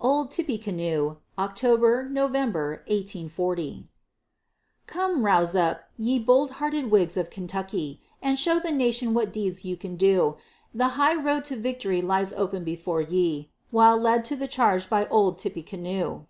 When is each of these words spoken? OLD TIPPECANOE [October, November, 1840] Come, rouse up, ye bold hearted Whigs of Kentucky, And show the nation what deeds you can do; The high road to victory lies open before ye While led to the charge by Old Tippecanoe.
OLD 0.00 0.32
TIPPECANOE 0.32 1.18
[October, 1.38 2.08
November, 2.08 2.82
1840] 2.88 3.86
Come, 4.88 5.22
rouse 5.24 5.54
up, 5.54 5.82
ye 5.96 6.18
bold 6.18 6.50
hearted 6.58 6.90
Whigs 6.90 7.16
of 7.16 7.30
Kentucky, 7.30 8.00
And 8.20 8.36
show 8.36 8.58
the 8.58 8.72
nation 8.72 9.14
what 9.14 9.32
deeds 9.32 9.64
you 9.64 9.76
can 9.76 9.94
do; 9.94 10.36
The 10.74 10.88
high 10.98 11.14
road 11.14 11.44
to 11.44 11.56
victory 11.56 12.02
lies 12.02 12.32
open 12.32 12.64
before 12.64 13.02
ye 13.02 13.52
While 13.70 13.98
led 13.98 14.24
to 14.24 14.34
the 14.34 14.48
charge 14.48 14.90
by 14.90 15.06
Old 15.10 15.38
Tippecanoe. 15.38 16.26